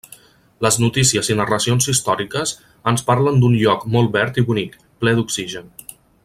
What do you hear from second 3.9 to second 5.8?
molt verd i bonic, ple d'oxigen.